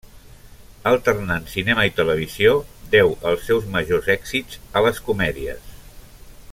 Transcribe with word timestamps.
Alternant 0.91 1.43
cinema 1.55 1.83
i 1.89 1.91
televisió, 1.99 2.55
deu 2.95 3.13
els 3.33 3.45
seus 3.51 3.67
majors 3.77 4.09
èxits 4.17 4.59
a 4.81 4.85
les 4.87 5.03
comèdies. 5.11 5.69